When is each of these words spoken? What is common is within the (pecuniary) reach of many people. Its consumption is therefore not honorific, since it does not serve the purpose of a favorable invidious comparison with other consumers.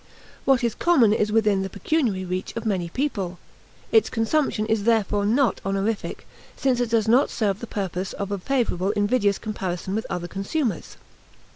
What 0.45 0.63
is 0.63 0.73
common 0.73 1.13
is 1.13 1.31
within 1.31 1.61
the 1.61 1.69
(pecuniary) 1.69 2.25
reach 2.25 2.55
of 2.55 2.65
many 2.65 2.89
people. 2.89 3.37
Its 3.91 4.09
consumption 4.09 4.65
is 4.65 4.85
therefore 4.85 5.27
not 5.27 5.61
honorific, 5.63 6.25
since 6.57 6.79
it 6.79 6.89
does 6.89 7.07
not 7.07 7.29
serve 7.29 7.59
the 7.59 7.67
purpose 7.67 8.13
of 8.13 8.31
a 8.31 8.39
favorable 8.39 8.89
invidious 8.93 9.37
comparison 9.37 9.93
with 9.93 10.07
other 10.09 10.27
consumers. 10.27 10.97